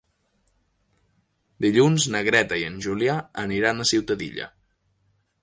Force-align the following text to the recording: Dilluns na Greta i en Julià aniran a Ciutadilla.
Dilluns 1.65 2.07
na 2.15 2.23
Greta 2.29 2.59
i 2.63 2.65
en 2.71 2.81
Julià 2.87 3.19
aniran 3.45 3.79
a 3.79 3.87
Ciutadilla. 3.93 4.51